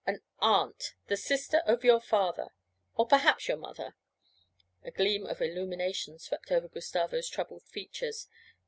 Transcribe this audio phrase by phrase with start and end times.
[0.07, 2.47] An aunt the sister of your father,
[2.95, 3.93] or perhaps your mother.'
[4.83, 8.27] A gleam of illumination swept over Gustavo's troubled features.